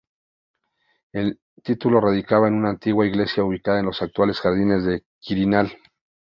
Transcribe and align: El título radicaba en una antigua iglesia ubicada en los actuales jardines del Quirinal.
El 1.11 1.39
título 1.63 2.01
radicaba 2.01 2.47
en 2.47 2.55
una 2.55 2.71
antigua 2.71 3.05
iglesia 3.05 3.43
ubicada 3.43 3.81
en 3.81 3.85
los 3.85 4.01
actuales 4.01 4.39
jardines 4.39 4.83
del 4.83 5.05
Quirinal. 5.19 5.77